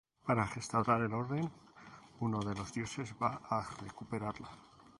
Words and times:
Para 0.25 0.45
restaurar 0.47 0.99
el 1.03 1.13
orden, 1.13 1.47
uno 2.21 2.39
de 2.39 2.55
los 2.55 2.73
dioses 2.73 3.13
va 3.21 3.39
a 3.47 3.63
recuperarla. 3.83 4.49